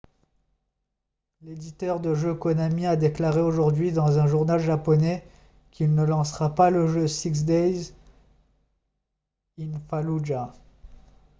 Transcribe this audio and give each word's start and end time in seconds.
l'éditeur 1.43 1.99
de 1.99 2.15
jeux 2.15 2.33
konami 2.33 2.87
a 2.87 2.95
déclaré 2.95 3.39
aujourd'hui 3.39 3.91
dans 3.91 4.17
un 4.17 4.25
journal 4.25 4.57
japonais 4.59 5.23
qu'il 5.69 5.93
ne 5.93 6.03
lancera 6.03 6.55
pas 6.55 6.71
le 6.71 6.87
jeu 6.87 7.07
six 7.07 7.45
days 7.45 7.93
in 9.59 9.77
fallujah 9.91 10.55